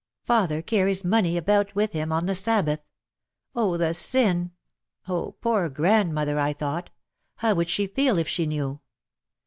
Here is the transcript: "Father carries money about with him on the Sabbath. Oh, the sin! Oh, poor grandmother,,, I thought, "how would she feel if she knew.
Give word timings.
"Father 0.23 0.63
carries 0.63 1.05
money 1.05 1.37
about 1.37 1.75
with 1.75 1.91
him 1.91 2.11
on 2.11 2.25
the 2.25 2.33
Sabbath. 2.33 2.79
Oh, 3.53 3.77
the 3.77 3.93
sin! 3.93 4.49
Oh, 5.07 5.33
poor 5.41 5.69
grandmother,,, 5.69 6.39
I 6.39 6.53
thought, 6.53 6.89
"how 7.35 7.53
would 7.53 7.69
she 7.69 7.85
feel 7.85 8.17
if 8.17 8.27
she 8.27 8.47
knew. 8.47 8.79